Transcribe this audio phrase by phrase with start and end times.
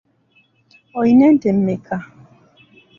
[0.99, 1.97] Oyina ente mmeka?